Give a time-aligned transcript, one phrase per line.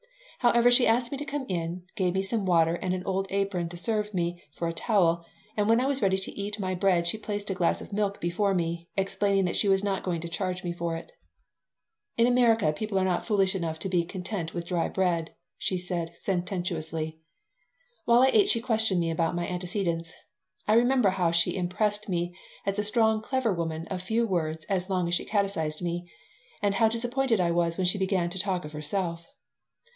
[0.39, 3.69] However, she asked me to come in, gave me some water and an old apron
[3.69, 5.23] to serve me for a towel,
[5.55, 8.19] and when I was ready to eat my bread she placed a glass of milk
[8.19, 11.11] before me, explaining that she was not going to charge me for it
[12.17, 16.13] "In America people are not foolish enough to be content with dry bread," she said,
[16.19, 17.19] sententiously
[18.05, 20.11] While I ate she questioned me about my antecedents.
[20.67, 24.89] I remember how she impressed me as a strong, clever woman of few words as
[24.89, 26.09] long as she catechised me,
[26.63, 29.27] and how disappointed I was when she began to talk of herself.